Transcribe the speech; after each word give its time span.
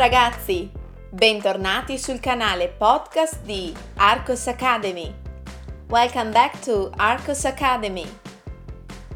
ragazzi, 0.00 0.72
bentornati 1.10 1.98
sul 1.98 2.20
canale 2.20 2.68
podcast 2.68 3.42
di 3.42 3.70
Arcos 3.96 4.46
Academy. 4.46 5.14
Welcome 5.88 6.30
back 6.30 6.58
to 6.60 6.90
Arcos 6.96 7.44
Academy. 7.44 8.06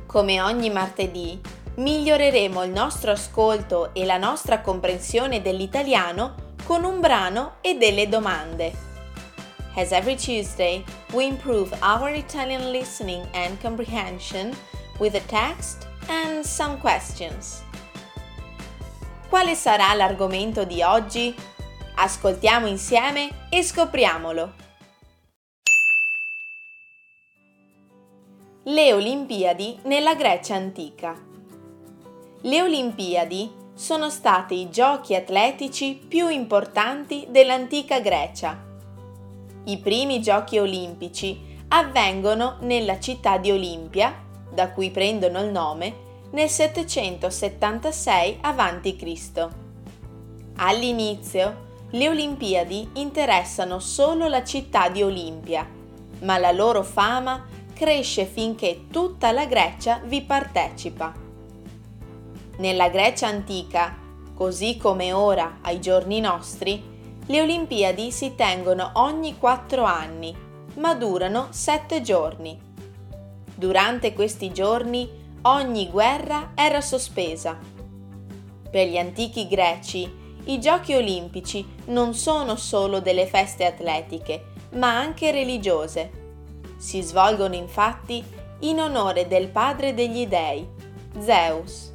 Come 0.04 0.42
ogni 0.42 0.68
martedì, 0.68 1.40
miglioreremo 1.76 2.62
il 2.64 2.70
nostro 2.70 3.12
ascolto 3.12 3.94
e 3.94 4.04
la 4.04 4.18
nostra 4.18 4.60
comprensione 4.60 5.40
dell'italiano 5.40 6.34
con 6.66 6.84
un 6.84 7.00
brano 7.00 7.54
e 7.62 7.78
delle 7.78 8.06
domande. 8.06 8.70
As 9.76 9.90
every 9.90 10.16
Tuesday, 10.16 10.84
we 11.14 11.24
improve 11.24 11.74
our 11.80 12.10
Italian 12.10 12.70
listening 12.70 13.26
and 13.32 13.58
comprehension 13.62 14.54
with 14.98 15.14
a 15.14 15.22
text 15.28 15.88
and 16.08 16.44
some 16.44 16.76
questions. 16.78 17.62
Quale 19.28 19.54
sarà 19.54 19.94
l'argomento 19.94 20.64
di 20.64 20.82
oggi? 20.82 21.34
Ascoltiamo 21.96 22.66
insieme 22.66 23.48
e 23.50 23.62
scopriamolo. 23.62 24.52
Le 28.64 28.92
Olimpiadi 28.92 29.78
nella 29.84 30.14
Grecia 30.14 30.54
antica. 30.54 31.20
Le 32.42 32.62
Olimpiadi 32.62 33.50
sono 33.74 34.08
state 34.08 34.54
i 34.54 34.70
giochi 34.70 35.14
atletici 35.14 35.94
più 35.94 36.28
importanti 36.28 37.26
dell'antica 37.28 38.00
Grecia. 38.00 38.62
I 39.64 39.78
primi 39.78 40.20
giochi 40.20 40.58
olimpici 40.58 41.56
avvengono 41.68 42.58
nella 42.60 43.00
città 43.00 43.38
di 43.38 43.50
Olimpia, 43.50 44.22
da 44.52 44.70
cui 44.70 44.90
prendono 44.90 45.40
il 45.40 45.50
nome, 45.50 46.03
nel 46.34 46.48
776 46.48 48.38
a.C. 48.40 49.48
All'inizio, 50.56 51.62
le 51.90 52.08
Olimpiadi 52.08 52.90
interessano 52.94 53.78
solo 53.78 54.26
la 54.26 54.42
città 54.42 54.88
di 54.88 55.04
Olimpia, 55.04 55.64
ma 56.22 56.38
la 56.38 56.50
loro 56.50 56.82
fama 56.82 57.46
cresce 57.72 58.24
finché 58.24 58.86
tutta 58.90 59.30
la 59.30 59.46
Grecia 59.46 60.00
vi 60.04 60.22
partecipa. 60.22 61.12
Nella 62.56 62.88
Grecia 62.88 63.28
antica, 63.28 63.96
così 64.34 64.76
come 64.76 65.12
ora 65.12 65.58
ai 65.62 65.80
giorni 65.80 66.18
nostri, 66.18 66.82
le 67.26 67.40
Olimpiadi 67.40 68.10
si 68.10 68.34
tengono 68.34 68.90
ogni 68.94 69.38
quattro 69.38 69.84
anni, 69.84 70.36
ma 70.74 70.94
durano 70.94 71.46
sette 71.50 72.02
giorni. 72.02 72.60
Durante 73.54 74.12
questi 74.12 74.52
giorni 74.52 75.22
ogni 75.46 75.90
guerra 75.90 76.52
era 76.54 76.80
sospesa. 76.80 77.58
Per 78.70 78.88
gli 78.88 78.96
antichi 78.96 79.46
greci, 79.46 80.10
i 80.44 80.58
giochi 80.58 80.94
olimpici 80.94 81.66
non 81.86 82.14
sono 82.14 82.56
solo 82.56 83.00
delle 83.00 83.26
feste 83.26 83.66
atletiche, 83.66 84.52
ma 84.72 84.98
anche 84.98 85.30
religiose. 85.30 86.22
Si 86.76 87.00
svolgono 87.02 87.54
infatti 87.54 88.24
in 88.60 88.80
onore 88.80 89.28
del 89.28 89.48
padre 89.48 89.92
degli 89.92 90.26
dei, 90.26 90.66
Zeus. 91.18 91.92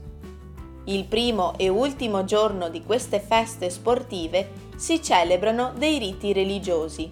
Il 0.86 1.05
primo 1.05 1.58
e 1.58 1.70
ultimo 1.70 2.25
giorno 2.25 2.70
di 2.70 2.83
queste 2.83 3.20
feste 3.20 3.70
sportive 3.72 4.67
si 4.75 5.02
celebrano 5.02 5.73
dei 5.75 5.97
riti 5.97 6.33
religiosi. 6.33 7.11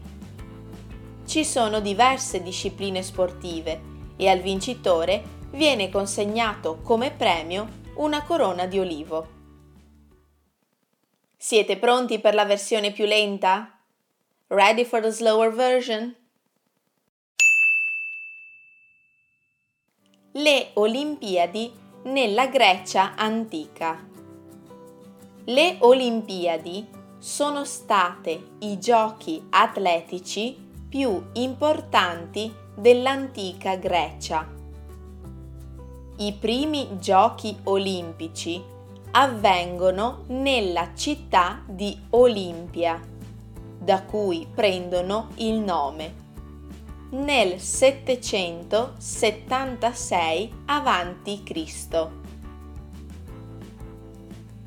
Ci 1.25 1.43
sono 1.43 1.79
diverse 1.79 2.41
discipline 2.43 3.01
sportive 3.01 3.95
e 4.15 4.29
al 4.29 4.39
vincitore 4.39 5.35
viene 5.51 5.89
consegnato 5.89 6.79
come 6.81 7.11
premio 7.11 7.85
una 7.95 8.23
corona 8.23 8.65
di 8.65 8.79
olivo. 8.79 9.35
Siete 11.35 11.77
pronti 11.77 12.19
per 12.19 12.33
la 12.33 12.45
versione 12.45 12.91
più 12.91 13.05
lenta? 13.05 13.79
Ready 14.47 14.83
for 14.83 15.01
the 15.01 15.11
slower 15.11 15.53
version? 15.53 16.15
Le 20.31 20.71
Olimpiadi 20.73 21.71
nella 22.03 22.47
Grecia 22.47 23.15
antica. 23.15 24.05
Le 25.45 25.77
Olimpiadi 25.79 26.87
sono 27.17 27.65
state 27.65 28.49
i 28.59 28.77
giochi 28.79 29.43
atletici 29.49 30.55
più 30.87 31.29
importanti 31.33 32.53
dell'antica 32.75 33.75
Grecia 33.75 34.56
i 36.19 36.33
primi 36.33 36.97
giochi 36.99 37.55
olimpici 37.65 38.59
avvengono 39.11 40.23
nella 40.27 40.95
città 40.95 41.61
di 41.67 41.95
Olimpia, 42.11 42.99
da 43.77 44.03
cui 44.03 44.47
prendono 44.51 45.27
il 45.35 45.59
nome. 45.59 46.25
Nel 47.11 47.59
776 47.59 50.53
a.C. 50.65 52.07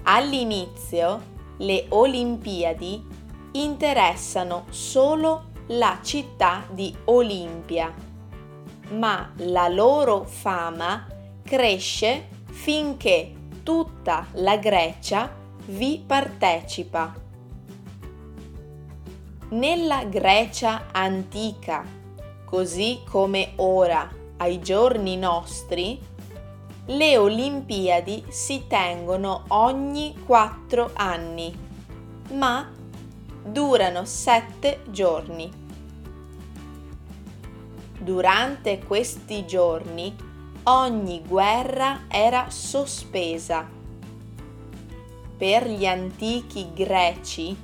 All'inizio 0.04 1.22
le 1.58 1.86
Olimpiadi 1.88 3.04
interessano 3.52 4.66
solo 4.70 5.48
la 5.66 5.98
città 6.02 6.64
di 6.70 6.96
Olimpia, 7.06 7.92
ma 8.90 9.32
la 9.36 9.66
loro 9.68 10.22
fama 10.24 11.18
cresce 11.50 12.28
finché 12.44 13.32
tutta 13.64 14.28
la 14.34 14.56
Grecia 14.56 15.34
vi 15.64 16.00
partecipa. 16.06 17.12
Nella 19.48 20.04
Grecia 20.04 20.92
antica, 20.92 21.84
così 22.44 23.00
come 23.04 23.54
ora 23.56 24.08
ai 24.36 24.60
giorni 24.60 25.16
nostri, 25.16 25.98
le 26.86 27.18
Olimpiadi 27.18 28.26
si 28.28 28.66
tengono 28.68 29.46
ogni 29.48 30.22
quattro 30.24 30.92
anni, 30.92 31.52
ma 32.34 32.70
durano 33.42 34.04
sette 34.04 34.82
giorni. 34.90 35.50
Durante 37.98 38.78
questi 38.78 39.44
giorni 39.44 40.28
ogni 40.70 41.20
guerra 41.26 42.02
era 42.08 42.48
sospesa. 42.48 43.68
Per 45.36 45.68
gli 45.68 45.84
antichi 45.84 46.70
greci 46.72 47.56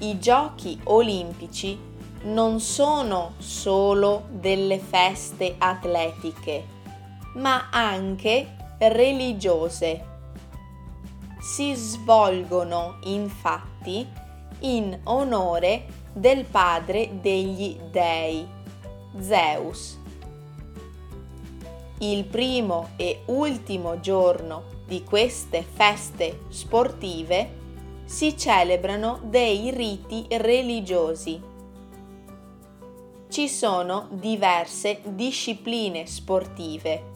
i 0.00 0.18
giochi 0.18 0.78
olimpici 0.84 1.78
non 2.24 2.60
sono 2.60 3.32
solo 3.38 4.26
delle 4.30 4.78
feste 4.78 5.54
atletiche, 5.56 6.66
ma 7.36 7.68
anche 7.70 8.56
religiose. 8.78 10.12
Si 11.40 11.72
svolgono 11.74 12.98
infatti 13.04 14.06
in 14.60 14.98
onore 15.04 15.86
del 16.12 16.44
padre 16.44 17.20
degli 17.22 17.78
dei, 17.90 18.46
Zeus 19.18 20.02
il 22.12 22.24
primo 22.24 22.90
e 22.96 23.22
ultimo 23.26 24.00
giorno 24.00 24.64
di 24.86 25.02
queste 25.04 25.62
feste 25.62 26.40
sportive 26.48 27.62
si 28.04 28.36
celebrano 28.36 29.20
dei 29.24 29.70
riti 29.70 30.26
religiosi. 30.28 31.40
Ci 33.28 33.48
sono 33.48 34.08
diverse 34.10 35.00
discipline 35.04 36.06
sportive 36.06 37.12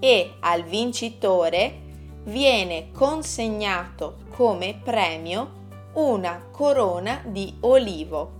e 0.00 0.32
al 0.40 0.64
vincitore 0.64 1.88
viene 2.24 2.90
consegnato 2.90 4.16
come 4.30 4.80
premio 4.82 5.58
una 5.94 6.48
corona 6.50 7.22
di 7.26 7.54
olivo. 7.60 8.39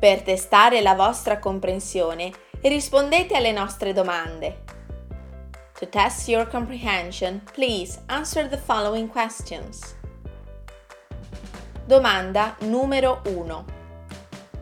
Per 0.00 0.22
testare 0.22 0.80
la 0.80 0.94
vostra 0.94 1.38
comprensione, 1.38 2.32
rispondete 2.62 3.36
alle 3.36 3.52
nostre 3.52 3.92
domande. 3.92 4.62
To 5.78 5.86
test 5.90 6.26
your 6.26 6.48
comprehension, 6.48 7.42
please 7.52 8.00
answer 8.06 8.48
the 8.48 8.56
following 8.56 9.10
questions. 9.10 9.94
Domanda 11.84 12.56
numero 12.60 13.20
1. 13.26 13.64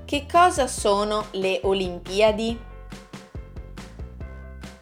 Che 0.05 0.27
cosa 0.29 0.67
sono 0.67 1.27
le 1.31 1.61
Olimpiadi? 1.63 2.61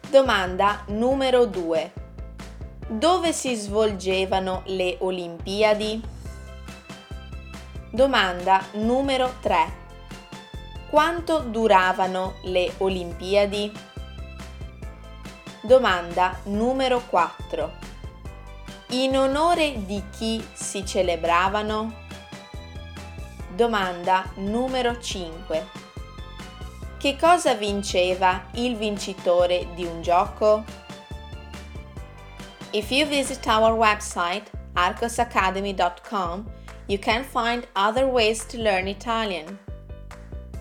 Domanda 0.09 0.85
numero 0.87 1.45
2. 1.45 1.93
Dove 2.87 3.31
si 3.31 3.53
svolgevano 3.53 4.63
le 4.65 4.97
Olimpiadi? 5.01 6.01
Domanda 7.91 8.65
numero 8.71 9.35
3. 9.39 9.85
Quanto 10.89 11.39
duravano 11.39 12.35
le 12.43 12.71
Olimpiadi? 12.77 13.69
Domanda 15.61 16.39
numero 16.43 17.01
4. 17.09 17.71
In 18.91 19.17
onore 19.17 19.83
di 19.85 20.01
chi 20.17 20.41
si 20.53 20.85
celebravano? 20.85 21.93
Domanda 23.53 24.31
numero 24.35 24.97
5. 24.97 25.67
Che 26.97 27.17
cosa 27.19 27.53
vinceva 27.53 28.45
il 28.53 28.77
vincitore 28.77 29.67
di 29.75 29.83
un 29.83 30.01
gioco? 30.01 30.63
If 32.71 32.89
you 32.91 33.05
visit 33.05 33.45
our 33.45 33.73
website 33.73 34.45
arcosacademy.com, 34.73 36.49
you 36.85 36.97
can 36.97 37.25
find 37.25 37.67
other 37.75 38.05
ways 38.05 38.45
to 38.45 38.57
learn 38.57 38.87
Italian. 38.87 39.66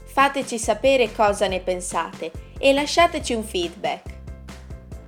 Fateci 0.04 0.58
sapere 0.58 1.12
cosa 1.12 1.46
ne 1.46 1.60
pensate 1.60 2.32
e 2.58 2.72
lasciateci 2.72 3.32
un 3.32 3.44
feedback. 3.44 4.02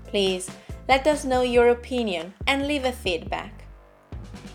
Please, 0.09 0.51
let 0.87 1.05
us 1.07 1.23
know 1.23 1.43
your 1.43 1.69
opinion 1.69 2.33
and 2.45 2.65
leave 2.65 2.87
a 2.89 2.93
feedback. 2.93 3.51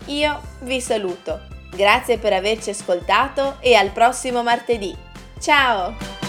Io 0.06 0.40
vi 0.62 0.80
saluto. 0.80 1.40
Grazie 1.70 2.18
per 2.18 2.32
averci 2.32 2.70
ascoltato 2.70 3.58
e 3.60 3.74
al 3.74 3.90
prossimo 3.90 4.42
martedì. 4.42 4.96
Ciao! 5.38 6.19